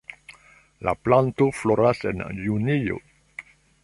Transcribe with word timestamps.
La 0.87 0.93
planto 1.07 1.49
floras 1.59 2.03
en 2.13 2.25
junio. 2.47 2.99